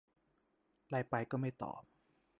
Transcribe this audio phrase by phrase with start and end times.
[0.89, 1.81] ไลน์ไปก็ไม่ตอบ